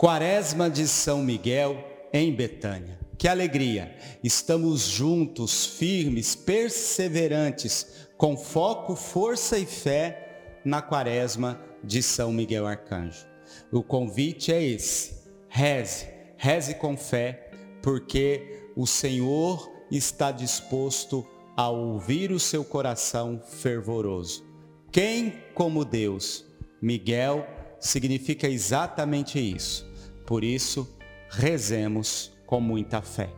Quaresma 0.00 0.70
de 0.70 0.88
São 0.88 1.22
Miguel 1.22 1.76
em 2.10 2.34
Betânia. 2.34 2.98
Que 3.18 3.28
alegria! 3.28 3.94
Estamos 4.24 4.88
juntos, 4.88 5.66
firmes, 5.66 6.34
perseverantes, 6.34 8.08
com 8.16 8.34
foco, 8.34 8.96
força 8.96 9.58
e 9.58 9.66
fé 9.66 10.56
na 10.64 10.80
Quaresma 10.80 11.60
de 11.84 12.02
São 12.02 12.32
Miguel 12.32 12.66
Arcanjo. 12.66 13.26
O 13.70 13.82
convite 13.82 14.50
é 14.50 14.64
esse: 14.64 15.28
reze, 15.50 16.06
reze 16.38 16.76
com 16.76 16.96
fé, 16.96 17.50
porque 17.82 18.70
o 18.74 18.86
Senhor 18.86 19.70
está 19.90 20.32
disposto 20.32 21.28
a 21.54 21.68
ouvir 21.68 22.32
o 22.32 22.40
seu 22.40 22.64
coração 22.64 23.38
fervoroso. 23.46 24.46
Quem 24.90 25.42
como 25.52 25.84
Deus? 25.84 26.46
Miguel 26.80 27.46
significa 27.78 28.48
exatamente 28.48 29.38
isso 29.38 29.89
por 30.30 30.44
isso, 30.44 30.88
rezemos 31.28 32.32
com 32.46 32.60
muita 32.60 33.02
fé. 33.02 33.30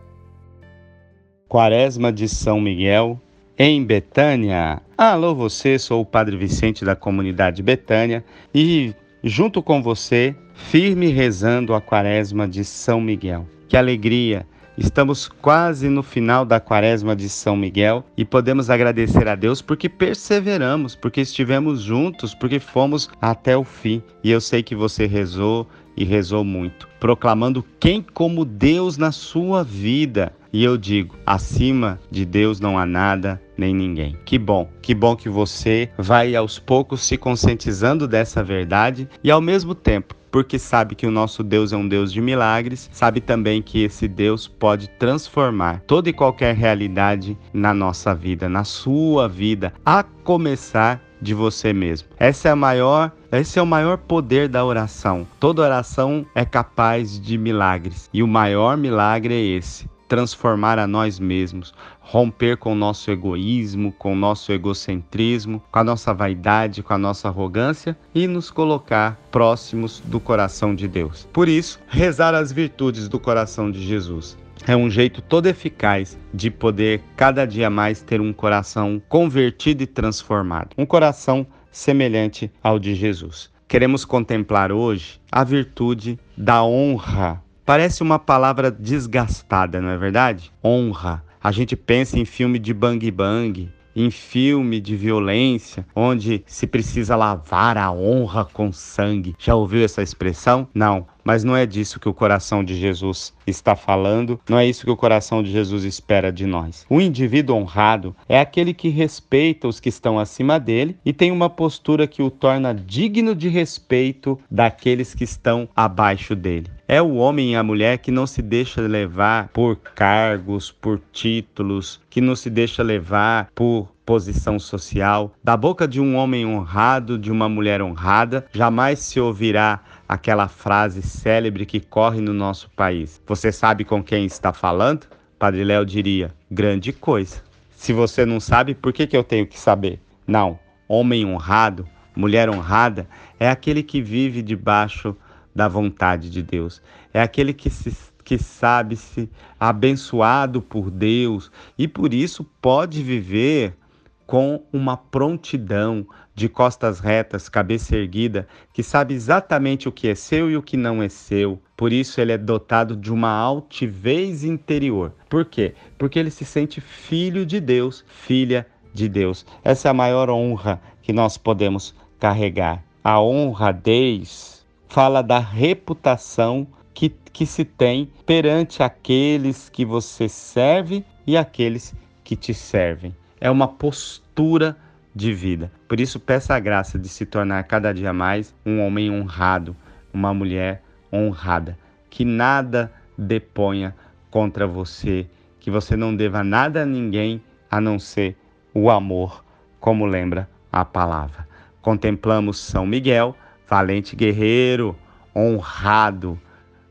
Quaresma 1.48 2.12
de 2.12 2.28
São 2.28 2.60
Miguel, 2.60 3.18
em 3.56 3.82
Betânia. 3.82 4.82
Alô 4.98 5.34
você, 5.34 5.78
sou 5.78 6.02
o 6.02 6.04
Padre 6.04 6.36
Vicente 6.36 6.84
da 6.84 6.94
comunidade 6.94 7.62
Betânia 7.62 8.22
e 8.54 8.94
junto 9.24 9.62
com 9.62 9.82
você, 9.82 10.36
firme 10.52 11.06
rezando 11.06 11.72
a 11.72 11.80
Quaresma 11.80 12.46
de 12.46 12.62
São 12.62 13.00
Miguel. 13.00 13.46
Que 13.68 13.76
alegria 13.78 14.46
Estamos 14.76 15.28
quase 15.28 15.88
no 15.88 16.02
final 16.02 16.46
da 16.46 16.58
quaresma 16.58 17.14
de 17.14 17.28
São 17.28 17.54
Miguel 17.54 18.04
e 18.16 18.24
podemos 18.24 18.70
agradecer 18.70 19.28
a 19.28 19.34
Deus 19.34 19.60
porque 19.60 19.88
perseveramos, 19.88 20.94
porque 20.94 21.20
estivemos 21.20 21.82
juntos, 21.82 22.34
porque 22.34 22.58
fomos 22.58 23.10
até 23.20 23.56
o 23.56 23.64
fim. 23.64 24.02
E 24.24 24.30
eu 24.30 24.40
sei 24.40 24.62
que 24.62 24.74
você 24.74 25.06
rezou 25.06 25.68
e 25.94 26.04
rezou 26.04 26.42
muito, 26.42 26.88
proclamando 26.98 27.64
quem 27.78 28.02
como 28.02 28.46
Deus 28.46 28.96
na 28.96 29.12
sua 29.12 29.62
vida. 29.62 30.32
E 30.52 30.64
eu 30.64 30.78
digo: 30.78 31.16
acima 31.26 32.00
de 32.10 32.24
Deus 32.24 32.58
não 32.58 32.78
há 32.78 32.86
nada 32.86 33.40
nem 33.56 33.74
ninguém. 33.74 34.16
Que 34.24 34.38
bom, 34.38 34.68
que 34.80 34.94
bom 34.94 35.14
que 35.14 35.28
você 35.28 35.90
vai 35.98 36.34
aos 36.34 36.58
poucos 36.58 37.02
se 37.02 37.18
conscientizando 37.18 38.08
dessa 38.08 38.42
verdade 38.42 39.08
e 39.22 39.30
ao 39.30 39.40
mesmo 39.40 39.74
tempo 39.74 40.14
porque 40.32 40.58
sabe 40.58 40.94
que 40.94 41.06
o 41.06 41.10
nosso 41.10 41.44
Deus 41.44 41.72
é 41.72 41.76
um 41.76 41.86
Deus 41.86 42.12
de 42.12 42.20
milagres, 42.20 42.88
sabe 42.90 43.20
também 43.20 43.60
que 43.60 43.84
esse 43.84 44.08
Deus 44.08 44.48
pode 44.48 44.88
transformar 44.88 45.82
toda 45.86 46.08
e 46.08 46.12
qualquer 46.12 46.56
realidade 46.56 47.38
na 47.52 47.74
nossa 47.74 48.14
vida, 48.14 48.48
na 48.48 48.64
sua 48.64 49.28
vida, 49.28 49.74
a 49.84 50.02
começar 50.02 51.00
de 51.20 51.34
você 51.34 51.72
mesmo. 51.72 52.08
Essa 52.18 52.48
é 52.48 52.50
a 52.50 52.56
maior, 52.56 53.12
esse 53.30 53.58
é 53.58 53.62
o 53.62 53.66
maior 53.66 53.98
poder 53.98 54.48
da 54.48 54.64
oração. 54.64 55.26
Toda 55.38 55.62
oração 55.62 56.26
é 56.34 56.44
capaz 56.44 57.20
de 57.20 57.38
milagres, 57.38 58.08
e 58.12 58.22
o 58.22 58.26
maior 58.26 58.76
milagre 58.76 59.34
é 59.34 59.56
esse, 59.56 59.88
transformar 60.12 60.78
a 60.78 60.86
nós 60.86 61.18
mesmos, 61.18 61.72
romper 61.98 62.58
com 62.58 62.72
o 62.74 62.76
nosso 62.76 63.10
egoísmo, 63.10 63.90
com 63.92 64.12
o 64.12 64.14
nosso 64.14 64.52
egocentrismo, 64.52 65.62
com 65.72 65.78
a 65.78 65.84
nossa 65.84 66.12
vaidade, 66.12 66.82
com 66.82 66.92
a 66.92 66.98
nossa 66.98 67.28
arrogância 67.28 67.96
e 68.14 68.26
nos 68.26 68.50
colocar 68.50 69.18
próximos 69.30 70.02
do 70.04 70.20
coração 70.20 70.74
de 70.74 70.86
Deus. 70.86 71.26
Por 71.32 71.48
isso, 71.48 71.80
rezar 71.88 72.34
as 72.34 72.52
virtudes 72.52 73.08
do 73.08 73.18
coração 73.18 73.70
de 73.70 73.80
Jesus 73.80 74.36
é 74.66 74.76
um 74.76 74.90
jeito 74.90 75.22
todo 75.22 75.46
eficaz 75.46 76.18
de 76.34 76.50
poder 76.50 77.02
cada 77.16 77.46
dia 77.46 77.70
mais 77.70 78.02
ter 78.02 78.20
um 78.20 78.34
coração 78.34 79.00
convertido 79.08 79.82
e 79.82 79.86
transformado, 79.86 80.74
um 80.76 80.84
coração 80.84 81.46
semelhante 81.70 82.52
ao 82.62 82.78
de 82.78 82.94
Jesus. 82.94 83.50
Queremos 83.66 84.04
contemplar 84.04 84.70
hoje 84.70 85.18
a 85.32 85.42
virtude 85.42 86.18
da 86.36 86.62
honra 86.62 87.41
Parece 87.64 88.02
uma 88.02 88.18
palavra 88.18 88.70
desgastada, 88.70 89.80
não 89.80 89.90
é 89.90 89.96
verdade? 89.96 90.52
Honra. 90.64 91.24
A 91.42 91.52
gente 91.52 91.76
pensa 91.76 92.18
em 92.18 92.24
filme 92.24 92.58
de 92.58 92.74
bang 92.74 93.10
bang, 93.10 93.70
em 93.94 94.10
filme 94.10 94.80
de 94.80 94.96
violência, 94.96 95.86
onde 95.94 96.42
se 96.46 96.66
precisa 96.66 97.14
lavar 97.14 97.76
a 97.76 97.92
honra 97.92 98.44
com 98.44 98.72
sangue. 98.72 99.34
Já 99.38 99.54
ouviu 99.54 99.84
essa 99.84 100.02
expressão? 100.02 100.66
Não. 100.74 101.06
Mas 101.24 101.44
não 101.44 101.56
é 101.56 101.64
disso 101.64 102.00
que 102.00 102.08
o 102.08 102.14
coração 102.14 102.64
de 102.64 102.74
Jesus 102.74 103.32
está 103.46 103.76
falando, 103.76 104.40
não 104.48 104.58
é 104.58 104.66
isso 104.66 104.84
que 104.84 104.90
o 104.90 104.96
coração 104.96 105.40
de 105.40 105.52
Jesus 105.52 105.84
espera 105.84 106.32
de 106.32 106.46
nós. 106.46 106.84
O 106.90 107.00
indivíduo 107.00 107.56
honrado 107.56 108.16
é 108.28 108.40
aquele 108.40 108.74
que 108.74 108.88
respeita 108.88 109.68
os 109.68 109.78
que 109.78 109.88
estão 109.88 110.18
acima 110.18 110.58
dele 110.58 110.96
e 111.04 111.12
tem 111.12 111.30
uma 111.30 111.48
postura 111.48 112.08
que 112.08 112.22
o 112.22 112.30
torna 112.30 112.74
digno 112.74 113.36
de 113.36 113.48
respeito 113.48 114.36
daqueles 114.50 115.14
que 115.14 115.22
estão 115.22 115.68
abaixo 115.76 116.34
dele. 116.34 116.68
É 116.92 117.00
o 117.00 117.14
homem 117.14 117.52
e 117.52 117.56
a 117.56 117.62
mulher 117.62 117.96
que 117.96 118.10
não 118.10 118.26
se 118.26 118.42
deixa 118.42 118.82
levar 118.82 119.48
por 119.48 119.76
cargos, 119.76 120.70
por 120.70 121.00
títulos, 121.10 121.98
que 122.10 122.20
não 122.20 122.36
se 122.36 122.50
deixa 122.50 122.82
levar 122.82 123.48
por 123.54 123.88
posição 124.04 124.58
social. 124.58 125.32
Da 125.42 125.56
boca 125.56 125.88
de 125.88 126.02
um 126.02 126.14
homem 126.16 126.44
honrado, 126.44 127.18
de 127.18 127.32
uma 127.32 127.48
mulher 127.48 127.80
honrada, 127.80 128.44
jamais 128.52 128.98
se 128.98 129.18
ouvirá 129.18 129.80
aquela 130.06 130.48
frase 130.48 131.00
célebre 131.00 131.64
que 131.64 131.80
corre 131.80 132.20
no 132.20 132.34
nosso 132.34 132.68
país. 132.76 133.22
Você 133.26 133.50
sabe 133.50 133.86
com 133.86 134.04
quem 134.04 134.26
está 134.26 134.52
falando? 134.52 135.06
Padre 135.38 135.64
Léo 135.64 135.86
diria: 135.86 136.34
grande 136.50 136.92
coisa. 136.92 137.42
Se 137.74 137.94
você 137.94 138.26
não 138.26 138.38
sabe, 138.38 138.74
por 138.74 138.92
que, 138.92 139.06
que 139.06 139.16
eu 139.16 139.24
tenho 139.24 139.46
que 139.46 139.58
saber? 139.58 139.98
Não. 140.26 140.58
Homem 140.86 141.24
honrado, 141.24 141.88
mulher 142.14 142.50
honrada, 142.50 143.08
é 143.40 143.48
aquele 143.48 143.82
que 143.82 144.02
vive 144.02 144.42
debaixo 144.42 145.16
da 145.54 145.68
vontade 145.68 146.30
de 146.30 146.42
Deus. 146.42 146.82
É 147.12 147.20
aquele 147.20 147.52
que 147.52 147.70
se 147.70 148.12
que 148.24 148.38
sabe-se 148.38 149.28
abençoado 149.58 150.62
por 150.62 150.92
Deus 150.92 151.50
e 151.76 151.88
por 151.88 152.14
isso 152.14 152.44
pode 152.60 153.02
viver 153.02 153.76
com 154.24 154.64
uma 154.72 154.96
prontidão, 154.96 156.06
de 156.34 156.48
costas 156.48 156.98
retas, 156.98 157.48
cabeça 157.48 157.96
erguida, 157.96 158.48
que 158.72 158.82
sabe 158.82 159.14
exatamente 159.14 159.88
o 159.88 159.92
que 159.92 160.08
é 160.08 160.14
seu 160.14 160.50
e 160.50 160.56
o 160.56 160.62
que 160.62 160.76
não 160.76 161.02
é 161.02 161.08
seu. 161.08 161.60
Por 161.76 161.92
isso 161.92 162.20
ele 162.20 162.32
é 162.32 162.38
dotado 162.38 162.96
de 162.96 163.12
uma 163.12 163.30
altivez 163.30 164.44
interior. 164.44 165.12
Por 165.28 165.44
quê? 165.44 165.74
Porque 165.98 166.18
ele 166.18 166.30
se 166.30 166.44
sente 166.44 166.80
filho 166.80 167.44
de 167.44 167.60
Deus, 167.60 168.04
filha 168.08 168.66
de 168.94 169.08
Deus. 169.08 169.44
Essa 169.62 169.88
é 169.88 169.90
a 169.90 169.94
maior 169.94 170.30
honra 170.30 170.80
que 171.02 171.12
nós 171.12 171.36
podemos 171.36 171.94
carregar. 172.18 172.82
A 173.04 173.20
honradez 173.20 174.61
fala 174.92 175.22
da 175.22 175.38
reputação 175.38 176.66
que, 176.92 177.08
que 177.08 177.46
se 177.46 177.64
tem 177.64 178.12
perante 178.26 178.82
aqueles 178.82 179.70
que 179.70 179.86
você 179.86 180.28
serve 180.28 181.02
e 181.26 181.34
aqueles 181.34 181.94
que 182.22 182.36
te 182.36 182.52
servem. 182.52 183.16
É 183.40 183.50
uma 183.50 183.66
postura 183.66 184.76
de 185.14 185.32
vida. 185.32 185.72
Por 185.88 185.98
isso, 185.98 186.20
peça 186.20 186.54
a 186.54 186.60
graça 186.60 186.98
de 186.98 187.08
se 187.08 187.24
tornar 187.24 187.64
cada 187.64 187.90
dia 187.94 188.12
mais 188.12 188.54
um 188.66 188.82
homem 188.82 189.10
honrado, 189.10 189.74
uma 190.12 190.34
mulher 190.34 190.82
honrada. 191.10 191.78
Que 192.10 192.22
nada 192.22 192.92
deponha 193.16 193.96
contra 194.30 194.66
você, 194.66 195.26
que 195.58 195.70
você 195.70 195.96
não 195.96 196.14
deva 196.14 196.44
nada 196.44 196.82
a 196.82 196.86
ninguém 196.86 197.42
a 197.70 197.80
não 197.80 197.98
ser 197.98 198.36
o 198.74 198.90
amor, 198.90 199.42
como 199.80 200.04
lembra 200.04 200.46
a 200.70 200.84
palavra. 200.84 201.48
Contemplamos 201.80 202.60
São 202.60 202.84
Miguel, 202.84 203.34
valente 203.72 204.14
guerreiro, 204.14 204.94
honrado, 205.34 206.38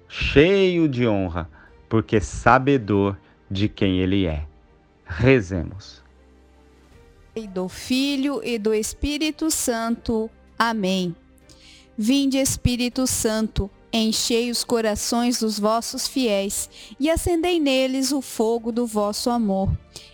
cheio 0.09 0.89
de 0.89 1.07
honra, 1.07 1.47
porque 1.87 2.19
sabedor 2.19 3.15
de 3.51 3.69
quem 3.69 3.99
ele 3.99 4.25
é. 4.25 4.47
Rezemos 5.05 6.01
e 7.35 7.47
do 7.47 7.69
Filho 7.69 8.41
e 8.43 8.57
do 8.57 8.73
Espírito 8.73 9.51
Santo. 9.51 10.27
Amém. 10.57 11.15
Vinde, 11.95 12.39
Espírito 12.39 13.05
Santo, 13.05 13.69
enchei 13.93 14.49
os 14.49 14.63
corações 14.63 15.39
dos 15.39 15.59
vossos 15.59 16.07
fiéis 16.07 16.67
e 16.99 17.11
acendei 17.11 17.59
neles 17.59 18.11
o 18.11 18.23
fogo 18.23 18.71
do 18.71 18.87
vosso 18.87 19.29
amor. 19.29 19.69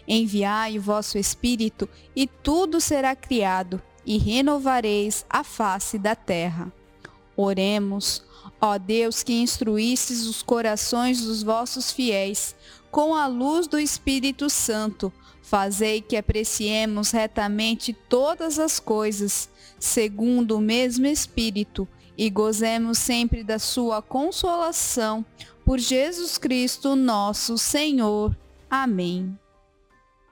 Enviai 0.06 0.78
o 0.78 0.82
vosso 0.82 1.18
Espírito 1.18 1.88
e 2.14 2.28
tudo 2.28 2.82
será 2.82 3.16
criado 3.16 3.82
e 4.08 4.18
renovareis 4.18 5.24
a 5.30 5.44
face 5.44 6.00
da 6.00 6.16
terra. 6.16 6.74
Oremos, 7.36 8.24
ó 8.60 8.80
Deus 8.80 9.22
que 9.22 9.34
instruístes 9.34 10.26
os 10.26 10.42
corações 10.42 11.22
dos 11.22 11.44
vossos 11.44 11.92
fiéis 11.92 12.56
com 12.90 13.14
a 13.14 13.28
luz 13.28 13.68
do 13.68 13.78
Espírito 13.78 14.50
Santo 14.50 15.14
Fazei 15.48 16.02
que 16.02 16.18
apreciemos 16.18 17.12
retamente 17.12 17.94
todas 17.94 18.60
as 18.60 18.82
coisas, 18.82 19.50
segundo 19.80 20.58
o 20.58 20.62
mesmo 20.62 21.06
Espírito, 21.06 21.88
e 22.18 22.30
gozemos 22.30 22.98
sempre 22.98 23.46
da 23.46 23.58
sua 23.58 24.02
consolação. 24.02 25.26
Por 25.64 25.80
Jesus 25.80 26.38
Cristo, 26.38 26.98
nosso 26.98 27.58
Senhor. 27.58 28.36
Amém. 28.70 29.40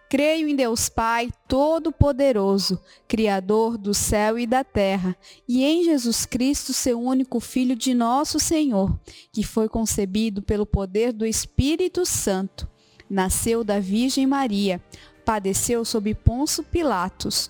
Creio 0.08 0.48
em 0.48 0.56
Deus 0.56 0.88
Pai 0.88 1.32
Todo-Poderoso, 1.48 2.80
Criador 3.08 3.78
do 3.78 3.94
céu 3.94 4.38
e 4.38 4.46
da 4.46 4.64
terra, 4.64 5.16
e 5.48 5.64
em 5.64 5.84
Jesus 5.84 6.26
Cristo, 6.26 6.74
seu 6.74 7.02
único 7.02 7.40
Filho 7.40 7.76
de 7.76 7.94
nosso 7.94 8.40
Senhor, 8.40 8.98
que 9.32 9.44
foi 9.44 9.68
concebido 9.68 10.44
pelo 10.44 10.66
poder 10.66 11.12
do 11.12 11.26
Espírito 11.26 12.06
Santo. 12.06 12.68
Nasceu 13.10 13.64
da 13.64 13.80
Virgem 13.80 14.28
Maria, 14.28 14.82
padeceu 15.26 15.84
sob 15.84 16.14
Ponço 16.14 16.64
Pilatos 16.64 17.50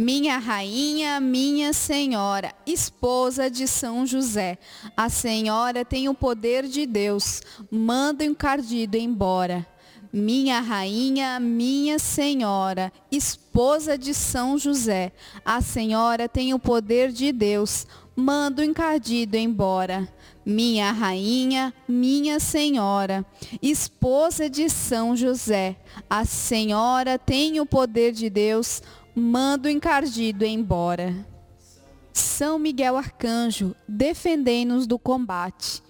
Minha 0.00 0.38
rainha, 0.38 1.20
minha 1.20 1.74
senhora, 1.74 2.54
esposa 2.64 3.50
de 3.50 3.68
São 3.68 4.06
José, 4.06 4.56
a 4.96 5.10
senhora 5.10 5.84
tem 5.84 6.08
o 6.08 6.14
poder 6.14 6.66
de 6.66 6.86
Deus, 6.86 7.42
manda 7.70 8.24
o 8.24 8.26
encardido 8.26 8.96
embora. 8.96 9.66
Minha 10.10 10.58
rainha, 10.60 11.38
minha 11.38 11.98
senhora, 11.98 12.90
esposa 13.12 13.98
de 13.98 14.14
São 14.14 14.56
José, 14.56 15.12
a 15.44 15.60
senhora 15.60 16.26
tem 16.26 16.54
o 16.54 16.58
poder 16.58 17.12
de 17.12 17.30
Deus, 17.30 17.86
manda 18.16 18.62
o 18.62 18.64
encardido 18.64 19.36
embora. 19.36 20.08
Minha 20.46 20.90
rainha, 20.90 21.74
minha 21.86 22.40
senhora, 22.40 23.24
esposa 23.60 24.48
de 24.48 24.70
São 24.70 25.14
José, 25.14 25.76
a 26.08 26.24
senhora 26.24 27.18
tem 27.18 27.60
o 27.60 27.66
poder 27.66 28.12
de 28.12 28.30
Deus, 28.30 28.82
manda 28.82 28.99
o 29.14 29.68
encardido 29.68 30.44
embora. 30.44 31.26
São 32.12 32.58
Miguel 32.58 32.96
Arcanjo, 32.96 33.74
defendei-nos 33.86 34.86
do 34.86 34.98
combate. 34.98 35.82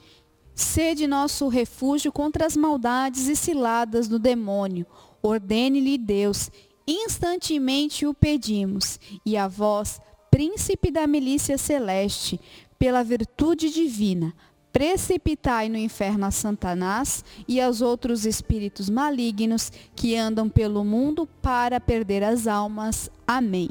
Sede 0.54 1.06
nosso 1.06 1.48
refúgio 1.48 2.12
contra 2.12 2.46
as 2.46 2.56
maldades 2.56 3.28
e 3.28 3.36
ciladas 3.36 4.08
do 4.08 4.18
demônio. 4.18 4.86
Ordene-lhe 5.22 5.96
Deus, 5.96 6.50
instantemente 6.86 8.06
o 8.06 8.12
pedimos. 8.12 8.98
E 9.24 9.36
a 9.36 9.48
vós, 9.48 10.00
príncipe 10.30 10.90
da 10.90 11.06
milícia 11.06 11.56
celeste, 11.56 12.40
pela 12.78 13.02
virtude 13.02 13.70
divina, 13.70 14.34
precipitai 14.72 15.68
no 15.68 15.76
inferno 15.76 16.26
a 16.26 16.30
Satanás 16.30 17.24
e 17.46 17.60
aos 17.60 17.80
outros 17.80 18.24
espíritos 18.24 18.88
malignos 18.88 19.72
que 19.94 20.16
andam 20.16 20.48
pelo 20.48 20.84
mundo 20.84 21.26
para 21.40 21.80
perder 21.80 22.22
as 22.22 22.46
almas. 22.46 23.10
Amém. 23.26 23.70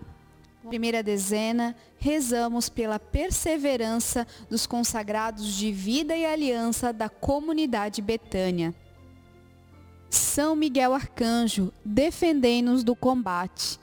Primeira 0.67 1.01
dezena, 1.01 1.75
rezamos 1.97 2.69
pela 2.69 2.99
perseverança 2.99 4.27
dos 4.49 4.67
consagrados 4.67 5.55
de 5.55 5.71
vida 5.71 6.15
e 6.15 6.25
aliança 6.25 6.93
da 6.93 7.09
comunidade 7.09 8.01
Betânia. 8.01 8.75
São 10.09 10.55
Miguel 10.55 10.93
Arcanjo, 10.93 11.71
defendei-nos 11.83 12.83
do 12.83 12.95
combate. 12.95 13.79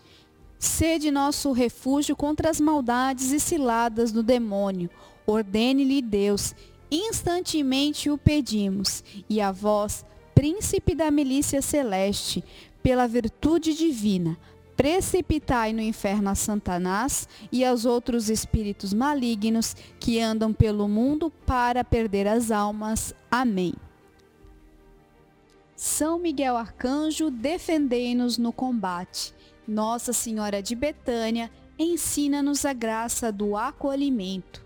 Sede 0.58 1.10
nosso 1.10 1.52
refúgio 1.52 2.16
contra 2.16 2.50
as 2.50 2.60
maldades 2.60 3.32
e 3.32 3.40
ciladas 3.40 4.12
do 4.12 4.22
demônio. 4.22 4.90
Ordene-lhe 5.26 6.00
Deus 6.00 6.54
instantemente 6.90 8.10
o 8.10 8.18
pedimos, 8.18 9.02
e 9.28 9.40
a 9.40 9.50
vós, 9.50 10.04
príncipe 10.34 10.94
da 10.94 11.10
milícia 11.10 11.62
celeste, 11.62 12.44
pela 12.82 13.06
virtude 13.08 13.74
divina, 13.74 14.38
precipitai 14.76 15.72
no 15.72 15.80
inferno 15.80 16.28
a 16.28 16.34
Satanás 16.34 17.28
e 17.50 17.64
aos 17.64 17.84
outros 17.84 18.28
espíritos 18.28 18.92
malignos 18.92 19.74
que 19.98 20.20
andam 20.20 20.52
pelo 20.52 20.86
mundo 20.86 21.30
para 21.46 21.82
perder 21.82 22.28
as 22.28 22.50
almas. 22.50 23.14
Amém. 23.30 23.72
São 25.74 26.18
Miguel 26.18 26.56
Arcanjo, 26.56 27.30
defendei-nos 27.30 28.38
no 28.38 28.52
combate. 28.52 29.34
Nossa 29.66 30.12
Senhora 30.12 30.62
de 30.62 30.74
Betânia, 30.74 31.50
ensina-nos 31.78 32.64
a 32.64 32.72
graça 32.72 33.32
do 33.32 33.56
acolhimento. 33.56 34.65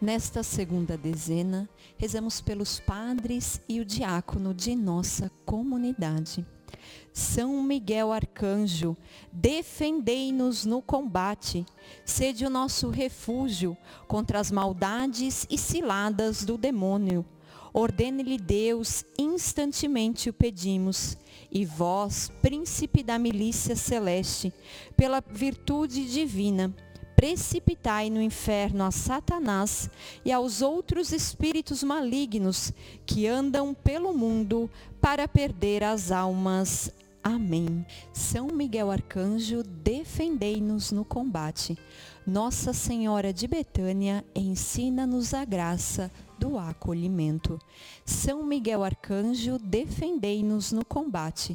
Nesta 0.00 0.42
segunda 0.42 0.96
dezena, 0.96 1.68
rezamos 1.98 2.40
pelos 2.40 2.80
padres 2.80 3.60
e 3.68 3.80
o 3.80 3.84
diácono 3.84 4.54
de 4.54 4.74
nossa 4.74 5.30
comunidade. 5.44 6.46
São 7.12 7.62
Miguel 7.62 8.10
Arcanjo, 8.10 8.96
defendei-nos 9.30 10.64
no 10.64 10.80
combate, 10.80 11.66
sede 12.02 12.46
o 12.46 12.50
nosso 12.50 12.88
refúgio 12.88 13.76
contra 14.08 14.40
as 14.40 14.50
maldades 14.50 15.46
e 15.50 15.58
ciladas 15.58 16.46
do 16.46 16.56
demônio. 16.56 17.22
Ordene-lhe 17.70 18.38
Deus, 18.38 19.04
instantemente 19.18 20.30
o 20.30 20.32
pedimos. 20.32 21.18
E 21.52 21.66
vós, 21.66 22.32
príncipe 22.40 23.02
da 23.02 23.18
milícia 23.18 23.76
celeste, 23.76 24.50
pela 24.96 25.20
virtude 25.20 26.10
divina, 26.10 26.74
precipitai 27.20 28.08
no 28.08 28.22
inferno 28.22 28.82
a 28.82 28.90
Satanás 28.90 29.90
e 30.24 30.32
aos 30.32 30.62
outros 30.62 31.12
espíritos 31.12 31.82
malignos 31.82 32.72
que 33.04 33.26
andam 33.26 33.74
pelo 33.74 34.14
mundo 34.14 34.70
para 35.02 35.28
perder 35.28 35.84
as 35.84 36.10
almas. 36.10 36.90
Amém. 37.22 37.84
São 38.10 38.46
Miguel 38.46 38.90
Arcanjo, 38.90 39.62
defendei-nos 39.62 40.92
no 40.92 41.04
combate. 41.04 41.76
Nossa 42.26 42.72
Senhora 42.72 43.34
de 43.34 43.46
Betânia, 43.46 44.24
ensina-nos 44.34 45.34
a 45.34 45.44
graça 45.44 46.10
do 46.38 46.58
acolhimento. 46.58 47.58
São 48.02 48.42
Miguel 48.42 48.82
Arcanjo, 48.82 49.58
defendei-nos 49.58 50.72
no 50.72 50.86
combate. 50.86 51.54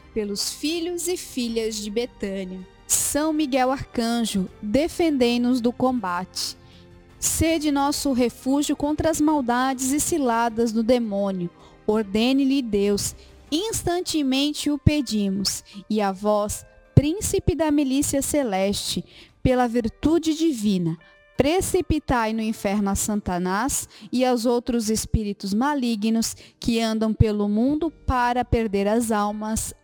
pelos 0.13 0.53
filhos 0.53 1.07
e 1.07 1.17
filhas 1.17 1.75
de 1.75 1.89
Betânia. 1.89 2.59
São 2.87 3.31
Miguel 3.31 3.71
Arcanjo, 3.71 4.49
defendei-nos 4.61 5.61
do 5.61 5.71
combate. 5.71 6.57
Sede 7.19 7.71
nosso 7.71 8.13
refúgio 8.13 8.75
contra 8.75 9.09
as 9.09 9.21
maldades 9.21 9.91
e 9.91 9.99
ciladas 9.99 10.71
do 10.71 10.81
demônio. 10.81 11.49
Ordene-lhe 11.85 12.61
Deus, 12.61 13.15
instantemente 13.51 14.69
o 14.69 14.77
pedimos. 14.77 15.63
E 15.89 16.01
a 16.01 16.11
vós, 16.11 16.65
príncipe 16.95 17.55
da 17.55 17.69
milícia 17.69 18.21
celeste, 18.21 19.05
pela 19.41 19.67
virtude 19.67 20.33
divina, 20.33 20.97
precipitai 21.37 22.33
no 22.33 22.41
inferno 22.41 22.89
a 22.89 22.95
Satanás 22.95 23.89
e 24.11 24.23
aos 24.23 24.45
outros 24.45 24.89
espíritos 24.89 25.53
malignos 25.53 26.35
que 26.59 26.79
andam 26.79 27.13
pelo 27.13 27.47
mundo 27.47 27.89
para 27.89 28.45
perder 28.45 28.87
as 28.87 29.11
almas. 29.11 29.73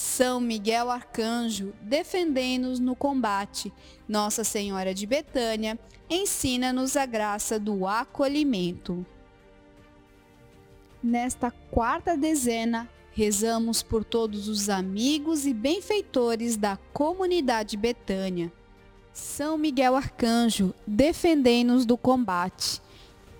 São 0.00 0.40
Miguel 0.40 0.90
Arcanjo, 0.90 1.74
defendei-nos 1.82 2.80
no 2.80 2.96
combate. 2.96 3.70
Nossa 4.08 4.42
Senhora 4.42 4.94
de 4.94 5.04
Betânia, 5.04 5.78
ensina-nos 6.08 6.96
a 6.96 7.04
graça 7.04 7.60
do 7.60 7.86
acolhimento. 7.86 9.04
Nesta 11.02 11.50
quarta 11.50 12.16
dezena, 12.16 12.88
rezamos 13.12 13.82
por 13.82 14.02
todos 14.02 14.48
os 14.48 14.70
amigos 14.70 15.44
e 15.44 15.52
benfeitores 15.52 16.56
da 16.56 16.78
comunidade 16.94 17.76
Betânia. 17.76 18.50
São 19.12 19.58
Miguel 19.58 19.94
Arcanjo, 19.94 20.74
defendei-nos 20.86 21.84
do 21.84 21.98
combate. 21.98 22.80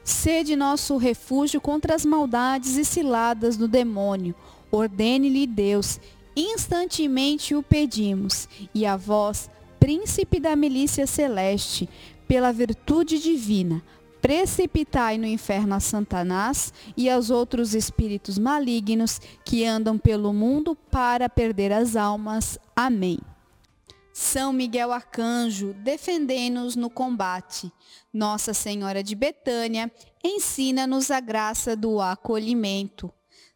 Sede 0.05 0.55
nosso 0.57 0.99
refúgio 0.99 1.59
contra 1.59 1.95
as 1.95 2.05
maldades 2.05 2.77
e 2.77 2.85
ciladas 2.85 3.57
do 3.57 3.67
demônio. 3.67 4.35
Ordene-lhe 4.71 5.47
Deus 5.47 5.99
instantemente 6.37 7.55
o 7.55 7.63
pedimos, 7.63 8.49
e 8.75 8.87
a 8.87 8.97
vós, 8.97 9.51
príncipe 9.79 10.39
da 10.39 10.55
milícia 10.55 11.07
celeste, 11.07 11.89
pela 12.29 12.53
virtude 12.53 13.19
divina, 13.19 13.83
precipitai 14.21 15.19
no 15.19 15.27
inferno 15.27 15.75
a 15.75 15.81
Satanás 15.81 16.73
e 16.97 17.09
aos 17.09 17.31
outros 17.31 17.75
espíritos 17.75 18.39
malignos 18.39 19.21
que 19.45 19.65
andam 19.65 19.99
pelo 19.99 20.33
mundo 20.33 20.77
para 20.91 21.29
perder 21.29 21.73
as 21.73 21.97
almas. 21.97 22.59
Amém. 22.77 23.19
São 24.13 24.53
Miguel 24.53 24.93
Arcanjo, 24.93 25.73
defendei-nos 25.73 26.77
no 26.77 26.91
combate. 26.91 27.73
Nossa 28.13 28.53
Senhora 28.53 29.03
de 29.03 29.15
Betânia, 29.15 29.91
ensina-nos 30.23 31.11
a 31.11 31.21
graça 31.21 31.75
do 31.75 32.01
acolhimento. 32.01 33.13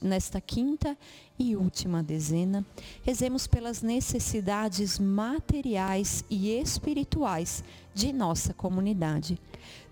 Nesta 0.00 0.40
quinta 0.40 0.96
e 1.38 1.54
última 1.54 2.02
dezena, 2.02 2.64
rezemos 3.02 3.46
pelas 3.46 3.82
necessidades 3.82 4.98
materiais 4.98 6.24
e 6.30 6.50
espirituais 6.50 7.62
de 7.94 8.12
nossa 8.12 8.54
comunidade. 8.54 9.38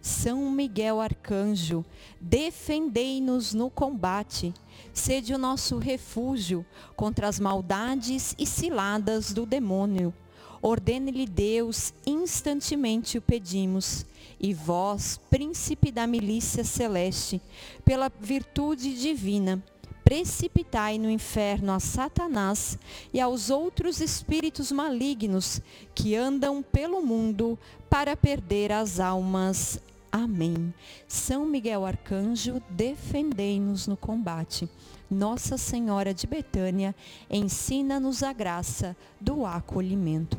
São 0.01 0.51
Miguel 0.51 0.99
Arcanjo, 0.99 1.85
defendei-nos 2.19 3.53
no 3.53 3.69
combate, 3.69 4.55
sede 4.95 5.35
o 5.35 5.39
nosso 5.39 5.77
refúgio 5.77 6.65
contra 6.97 7.29
as 7.29 7.39
maldades 7.39 8.35
e 8.39 8.47
ciladas 8.47 9.33
do 9.33 9.45
demônio 9.45 10.15
Ordene-lhe 10.63 11.27
Deus, 11.27 11.95
instantemente 12.07 13.17
o 13.17 13.23
pedimos. 13.23 14.05
E 14.41 14.55
vós, 14.55 15.21
príncipe 15.29 15.93
da 15.93 16.07
milícia 16.07 16.65
celeste, 16.65 17.43
pela 17.85 18.11
virtude 18.21 18.99
divina, 18.99 19.63
precipitai 20.03 20.99
no 20.99 21.11
inferno 21.11 21.73
a 21.73 21.79
Satanás 21.79 22.79
e 23.13 23.21
aos 23.21 23.51
outros 23.51 24.01
espíritos 24.01 24.73
malignos 24.73 25.61
que 25.95 26.17
andam 26.17 26.63
pelo 26.63 27.03
mundo 27.03 27.59
para 27.91 28.17
perder 28.17 28.73
as 28.73 28.99
almas. 28.99 29.79
Amém. 30.11 30.75
São 31.07 31.45
Miguel 31.47 31.85
Arcanjo, 31.85 32.61
defendei-nos 32.71 33.87
no 33.87 33.97
combate. 33.97 34.69
Nossa 35.09 35.57
Senhora 35.57 36.15
de 36.15 36.27
Betânia, 36.27 36.95
ensina-nos 37.31 38.23
a 38.23 38.33
graça 38.33 38.97
do 39.21 39.45
acolhimento. 39.45 40.39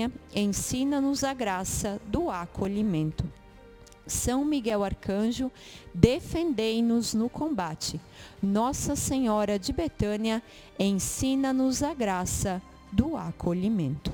ensina-nos 0.33 1.23
a 1.23 1.33
graça 1.33 1.99
do 2.07 2.29
acolhimento. 2.29 3.25
São 4.07 4.45
Miguel 4.45 4.83
Arcanjo, 4.83 5.51
defendei-nos 5.93 7.13
no 7.13 7.29
combate. 7.29 7.99
Nossa 8.41 8.95
Senhora 8.95 9.59
de 9.59 9.73
Betânia, 9.73 10.41
ensina-nos 10.79 11.83
a 11.83 11.93
graça 11.93 12.61
do 12.91 13.17
acolhimento. 13.17 14.11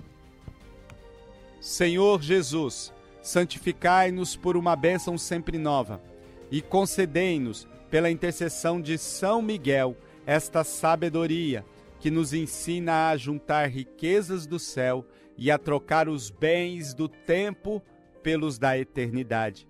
Senhor 1.61 2.21
Jesus, 2.21 2.93
santificai-nos 3.21 4.35
por 4.35 4.55
uma 4.55 4.75
bênção 4.75 5.17
sempre 5.17 5.57
nova 5.57 6.01
e 6.49 6.61
concedei-nos, 6.61 7.67
pela 7.89 8.11
intercessão 8.11 8.81
de 8.81 8.97
São 8.97 9.41
Miguel, 9.41 9.95
esta 10.25 10.63
sabedoria 10.63 11.65
que 11.99 12.11
nos 12.11 12.33
ensina 12.33 13.09
a 13.09 13.17
juntar 13.17 13.69
riquezas 13.69 14.45
do 14.45 14.59
céu 14.59 15.05
e 15.37 15.51
a 15.51 15.57
trocar 15.57 16.09
os 16.09 16.29
bens 16.29 16.93
do 16.93 17.07
tempo 17.07 17.81
pelos 18.23 18.57
da 18.57 18.77
eternidade. 18.77 19.67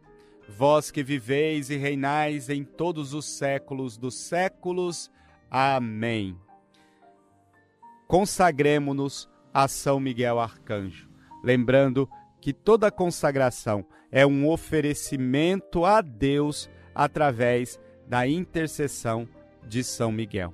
Vós 0.47 0.89
que 0.89 1.03
viveis 1.03 1.69
e 1.69 1.75
reinais 1.75 2.49
em 2.49 2.63
todos 2.63 3.13
os 3.13 3.25
séculos 3.25 3.97
dos 3.97 4.15
séculos. 4.15 5.11
Amém. 5.51 6.37
Consagremos-nos 8.07 9.29
a 9.53 9.67
São 9.67 9.99
Miguel 9.99 10.39
Arcanjo, 10.39 11.09
lembrando 11.43 12.09
que 12.39 12.53
toda 12.53 12.89
consagração 12.89 13.85
é 14.09 14.25
um 14.25 14.47
oferecimento 14.49 15.83
a 15.83 15.99
Deus 15.99 16.69
através 16.95 17.79
da 18.07 18.25
intercessão 18.25 19.27
de 19.67 19.83
São 19.83 20.11
Miguel. 20.11 20.53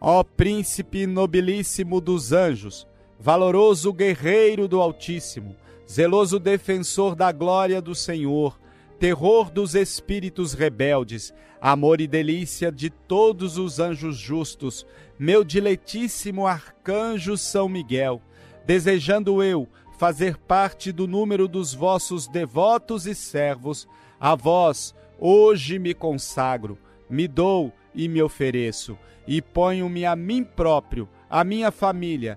Ó 0.00 0.22
príncipe 0.22 1.06
nobilíssimo 1.06 2.00
dos 2.00 2.32
anjos, 2.32 2.86
valoroso 3.22 3.92
guerreiro 3.92 4.66
do 4.66 4.80
Altíssimo, 4.80 5.54
zeloso 5.88 6.40
defensor 6.40 7.14
da 7.14 7.30
glória 7.30 7.80
do 7.80 7.94
Senhor, 7.94 8.58
terror 8.98 9.48
dos 9.48 9.76
espíritos 9.76 10.54
rebeldes, 10.54 11.32
amor 11.60 12.00
e 12.00 12.08
delícia 12.08 12.72
de 12.72 12.90
todos 12.90 13.58
os 13.58 13.78
anjos 13.78 14.16
justos, 14.16 14.84
meu 15.16 15.44
diletíssimo 15.44 16.48
arcanjo 16.48 17.36
São 17.36 17.68
Miguel, 17.68 18.20
desejando 18.66 19.40
eu 19.40 19.68
fazer 19.96 20.36
parte 20.36 20.90
do 20.90 21.06
número 21.06 21.46
dos 21.46 21.72
vossos 21.72 22.26
devotos 22.26 23.06
e 23.06 23.14
servos, 23.14 23.86
a 24.18 24.34
vós 24.34 24.92
hoje 25.16 25.78
me 25.78 25.94
consagro, 25.94 26.76
me 27.08 27.28
dou 27.28 27.72
e 27.94 28.08
me 28.08 28.20
ofereço 28.20 28.98
e 29.28 29.40
ponho-me 29.40 30.04
a 30.04 30.16
mim 30.16 30.42
próprio, 30.42 31.08
a 31.30 31.44
minha 31.44 31.70
família 31.70 32.36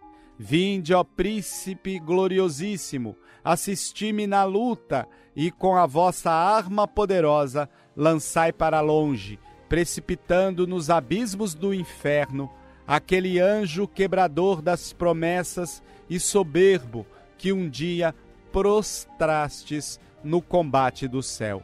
Vinde, 0.43 0.91
ó 0.91 1.03
príncipe 1.03 1.99
gloriosíssimo, 1.99 3.15
assisti-me 3.43 4.25
na 4.25 4.43
luta 4.43 5.07
e 5.35 5.51
com 5.51 5.75
a 5.75 5.85
vossa 5.85 6.31
arma 6.31 6.87
poderosa 6.87 7.69
lançai 7.95 8.51
para 8.51 8.81
longe, 8.81 9.37
precipitando 9.69 10.65
nos 10.65 10.89
abismos 10.89 11.53
do 11.53 11.75
inferno, 11.75 12.49
aquele 12.87 13.39
anjo 13.39 13.87
quebrador 13.87 14.63
das 14.63 14.91
promessas 14.91 15.83
e 16.09 16.19
soberbo 16.19 17.05
que 17.37 17.53
um 17.53 17.69
dia 17.69 18.15
prostrastes 18.51 19.99
no 20.23 20.41
combate 20.41 21.07
do 21.07 21.21
céu. 21.21 21.61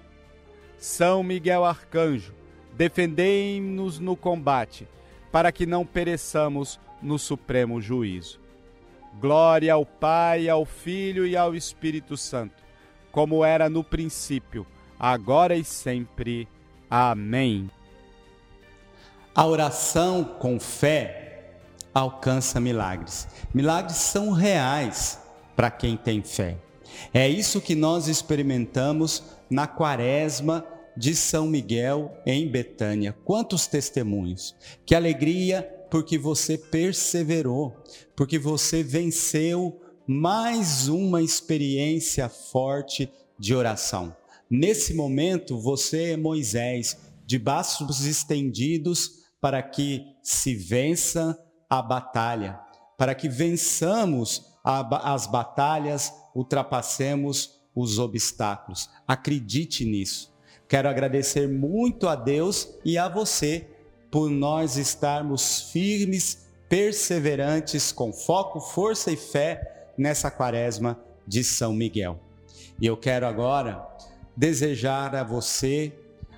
São 0.78 1.24
Miguel 1.24 1.66
Arcanjo, 1.66 2.36
defendei-nos 2.74 3.98
no 3.98 4.16
combate, 4.16 4.88
para 5.32 5.52
que 5.52 5.66
não 5.66 5.84
pereçamos 5.84 6.80
no 7.02 7.18
supremo 7.18 7.82
juízo. 7.82 8.46
Glória 9.20 9.74
ao 9.74 9.86
Pai, 9.86 10.48
ao 10.48 10.66
Filho 10.66 11.26
e 11.26 11.36
ao 11.36 11.56
Espírito 11.56 12.16
Santo, 12.16 12.64
como 13.12 13.44
era 13.44 13.70
no 13.70 13.84
princípio, 13.84 14.66
agora 15.00 15.56
e 15.56 15.64
sempre. 15.64 16.48
Amém. 16.90 17.70
A 19.34 19.46
oração 19.46 20.24
com 20.24 20.60
fé 20.60 21.58
alcança 21.94 22.60
milagres. 22.60 23.28
Milagres 23.54 23.98
são 23.98 24.32
reais 24.32 25.20
para 25.56 25.72
quem 25.72 25.98
tem 25.98 26.22
fé. 26.22 26.58
É 27.14 27.28
isso 27.28 27.62
que 27.62 27.76
nós 27.76 28.08
experimentamos 28.08 29.24
na 29.50 29.68
quaresma 29.68 30.66
de 30.96 31.16
São 31.16 31.48
Miguel 31.48 32.16
em 32.26 32.48
Betânia. 32.48 33.16
Quantos 33.24 33.68
testemunhos! 33.68 34.56
Que 34.86 34.96
alegria 34.96 35.77
porque 35.90 36.18
você 36.18 36.58
perseverou, 36.58 37.76
porque 38.16 38.38
você 38.38 38.84
venceu 38.84 39.82
mais 40.08 40.88
uma 40.88 41.22
experiência 41.22 42.30
forte 42.30 43.12
de 43.38 43.54
oração. 43.54 44.16
Nesse 44.50 44.94
momento, 44.94 45.60
você 45.60 46.12
é 46.12 46.18
Moisés, 46.18 46.98
de 47.26 47.38
braços 47.38 48.06
estendidos 48.06 49.26
para 49.42 49.62
que 49.62 50.06
se 50.24 50.56
vença 50.56 51.38
a 51.70 51.82
batalha, 51.82 52.60
para 52.98 53.14
que 53.14 53.28
vençamos 53.28 54.46
a, 54.64 55.14
as 55.14 55.28
batalhas, 55.28 56.14
ultrapassemos 56.34 57.60
os 57.76 58.00
obstáculos. 58.00 58.90
Acredite 59.08 59.86
nisso. 59.86 60.34
Quero 60.68 60.90
agradecer 60.90 61.48
muito 61.48 62.08
a 62.08 62.16
Deus 62.16 62.70
e 62.84 62.98
a 62.98 63.08
você 63.08 63.68
por 64.10 64.30
nós 64.30 64.78
estarmos 64.78 65.72
firmes, 65.72 66.48
perseverantes, 66.70 67.92
com 67.92 68.12
foco, 68.12 68.60
força 68.60 69.12
e 69.12 69.16
fé 69.16 69.90
nessa 69.98 70.30
quaresma 70.30 71.00
de 71.26 71.44
São 71.44 71.74
Miguel. 71.74 72.20
E 72.80 72.86
eu 72.86 72.96
quero 72.96 73.26
agora 73.26 73.86
desejar 74.36 75.16
a 75.16 75.24
você 75.24 75.94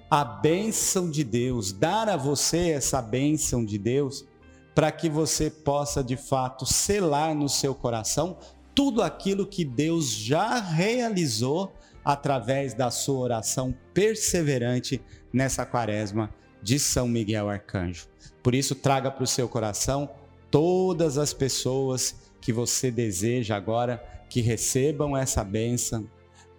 a 0.09 0.23
bênção 0.23 1.09
de 1.09 1.23
Deus, 1.23 1.71
dar 1.71 2.09
a 2.09 2.17
você 2.17 2.71
essa 2.71 3.01
bênção 3.01 3.63
de 3.63 3.77
Deus, 3.77 4.25
para 4.73 4.91
que 4.91 5.09
você 5.09 5.49
possa 5.49 6.03
de 6.03 6.15
fato 6.15 6.65
selar 6.65 7.35
no 7.35 7.49
seu 7.49 7.75
coração 7.75 8.37
tudo 8.73 9.01
aquilo 9.01 9.45
que 9.45 9.65
Deus 9.65 10.09
já 10.09 10.59
realizou 10.59 11.73
através 12.03 12.73
da 12.73 12.89
sua 12.89 13.19
oração 13.19 13.75
perseverante 13.93 15.01
nessa 15.33 15.65
quaresma 15.65 16.33
de 16.61 16.79
São 16.79 17.07
Miguel 17.07 17.49
Arcanjo. 17.49 18.07
Por 18.41 18.55
isso, 18.55 18.75
traga 18.75 19.11
para 19.11 19.23
o 19.23 19.27
seu 19.27 19.47
coração 19.47 20.09
todas 20.49 21.17
as 21.17 21.33
pessoas 21.33 22.15
que 22.41 22.53
você 22.53 22.89
deseja 22.89 23.55
agora 23.55 24.03
que 24.29 24.41
recebam 24.41 25.15
essa 25.15 25.43
bênção. 25.43 26.09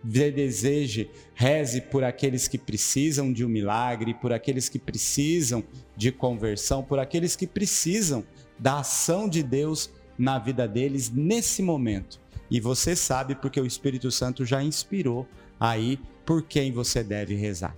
Deseje, 0.02 1.10
reze 1.34 1.80
por 1.80 2.02
aqueles 2.04 2.48
que 2.48 2.56
precisam 2.56 3.32
de 3.32 3.44
um 3.44 3.48
milagre, 3.48 4.14
por 4.14 4.32
aqueles 4.32 4.68
que 4.68 4.78
precisam 4.78 5.62
de 5.94 6.10
conversão, 6.10 6.82
por 6.82 6.98
aqueles 6.98 7.36
que 7.36 7.46
precisam 7.46 8.24
da 8.58 8.80
ação 8.80 9.28
de 9.28 9.42
Deus 9.42 9.90
na 10.18 10.38
vida 10.38 10.66
deles 10.66 11.10
nesse 11.10 11.62
momento. 11.62 12.18
E 12.50 12.60
você 12.60 12.96
sabe 12.96 13.34
porque 13.34 13.60
o 13.60 13.66
Espírito 13.66 14.10
Santo 14.10 14.44
já 14.44 14.62
inspirou 14.62 15.28
aí 15.58 15.98
por 16.24 16.42
quem 16.42 16.72
você 16.72 17.04
deve 17.04 17.34
rezar. 17.34 17.76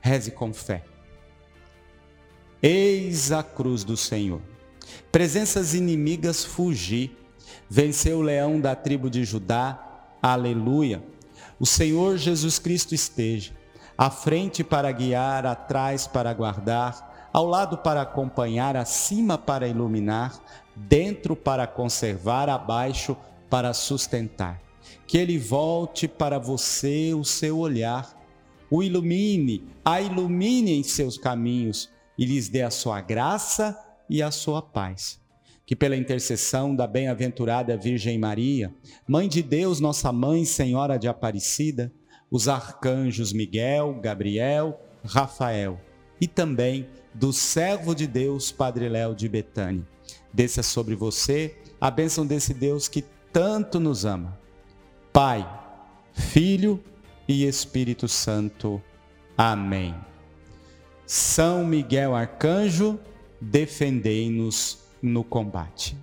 Reze 0.00 0.30
com 0.30 0.52
fé. 0.52 0.84
Eis 2.64 3.32
a 3.32 3.42
cruz 3.42 3.82
do 3.82 3.96
Senhor. 3.96 4.40
Presenças 5.10 5.74
inimigas 5.74 6.44
fugi. 6.44 7.10
Venceu 7.68 8.18
o 8.18 8.22
leão 8.22 8.60
da 8.60 8.76
tribo 8.76 9.10
de 9.10 9.24
Judá. 9.24 10.06
Aleluia. 10.22 11.02
O 11.58 11.66
Senhor 11.66 12.16
Jesus 12.16 12.60
Cristo 12.60 12.94
esteja 12.94 13.52
à 13.98 14.10
frente 14.10 14.62
para 14.62 14.92
guiar, 14.92 15.44
atrás 15.44 16.06
para 16.06 16.32
guardar, 16.32 17.28
ao 17.32 17.46
lado 17.46 17.78
para 17.78 18.02
acompanhar, 18.02 18.76
acima 18.76 19.36
para 19.36 19.66
iluminar, 19.66 20.40
dentro 20.76 21.34
para 21.34 21.66
conservar, 21.66 22.48
abaixo 22.48 23.16
para 23.50 23.74
sustentar. 23.74 24.62
Que 25.04 25.18
ele 25.18 25.36
volte 25.36 26.06
para 26.06 26.38
você 26.38 27.12
o 27.12 27.24
seu 27.24 27.58
olhar, 27.58 28.16
o 28.70 28.84
ilumine, 28.84 29.68
a 29.84 30.00
ilumine 30.00 30.78
em 30.78 30.84
seus 30.84 31.18
caminhos 31.18 31.91
e 32.18 32.24
lhes 32.24 32.48
dê 32.48 32.62
a 32.62 32.70
sua 32.70 33.00
graça 33.00 33.78
e 34.08 34.22
a 34.22 34.30
sua 34.30 34.60
paz. 34.62 35.20
Que 35.64 35.76
pela 35.76 35.96
intercessão 35.96 36.74
da 36.74 36.86
bem-aventurada 36.86 37.76
Virgem 37.76 38.18
Maria, 38.18 38.74
Mãe 39.06 39.28
de 39.28 39.42
Deus, 39.42 39.80
nossa 39.80 40.12
Mãe, 40.12 40.44
Senhora 40.44 40.98
de 40.98 41.08
Aparecida, 41.08 41.92
os 42.30 42.48
arcanjos 42.48 43.32
Miguel, 43.32 44.00
Gabriel, 44.00 44.80
Rafael 45.04 45.80
e 46.20 46.26
também 46.26 46.88
do 47.12 47.32
servo 47.32 47.94
de 47.94 48.06
Deus, 48.06 48.52
Padre 48.52 48.88
Léo 48.88 49.14
de 49.14 49.28
Betânia. 49.28 49.86
Desça 50.32 50.62
sobre 50.62 50.94
você 50.94 51.56
a 51.80 51.90
bênção 51.90 52.24
desse 52.26 52.54
Deus 52.54 52.88
que 52.88 53.04
tanto 53.32 53.80
nos 53.80 54.04
ama. 54.04 54.38
Pai, 55.12 55.46
Filho 56.12 56.82
e 57.28 57.44
Espírito 57.44 58.08
Santo. 58.08 58.80
Amém. 59.36 60.11
São 61.14 61.66
Miguel 61.66 62.14
Arcanjo, 62.14 62.98
defendei-nos 63.38 64.78
no 65.02 65.22
combate. 65.22 65.94